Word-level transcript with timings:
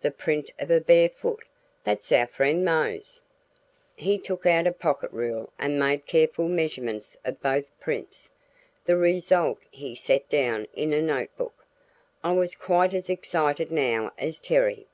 The 0.00 0.12
print 0.12 0.48
of 0.60 0.70
a 0.70 0.80
bare 0.80 1.08
foot 1.08 1.42
that's 1.82 2.12
our 2.12 2.28
friend, 2.28 2.64
Mose." 2.64 3.20
He 3.96 4.16
took 4.16 4.46
out 4.46 4.68
a 4.68 4.70
pocket 4.70 5.10
rule 5.10 5.52
and 5.58 5.76
made 5.76 6.06
careful 6.06 6.46
measurements 6.46 7.16
of 7.24 7.42
both 7.42 7.64
prints; 7.80 8.30
the 8.84 8.96
result 8.96 9.58
he 9.72 9.96
set 9.96 10.28
down 10.28 10.68
in 10.72 10.92
a 10.92 11.02
note 11.02 11.36
book. 11.36 11.66
I 12.22 12.30
was 12.30 12.54
quite 12.54 12.94
as 12.94 13.10
excited 13.10 13.72
now 13.72 14.12
as 14.16 14.38
Terry. 14.38 14.86